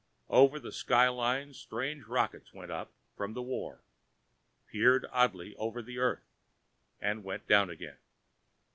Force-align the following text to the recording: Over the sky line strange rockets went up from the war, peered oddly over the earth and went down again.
Over 0.31 0.59
the 0.59 0.71
sky 0.71 1.09
line 1.09 1.53
strange 1.53 2.05
rockets 2.07 2.51
went 2.51 2.71
up 2.71 2.91
from 3.15 3.33
the 3.33 3.41
war, 3.43 3.83
peered 4.65 5.05
oddly 5.11 5.55
over 5.57 5.83
the 5.83 5.99
earth 5.99 6.25
and 6.99 7.23
went 7.23 7.45
down 7.47 7.69
again. 7.69 7.99